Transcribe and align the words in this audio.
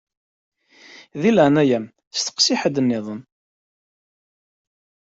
Di 1.21 1.31
leɛnaya-m 1.35 1.85
steqsi 2.17 2.55
ḥedd-nniḍen. 2.61 3.21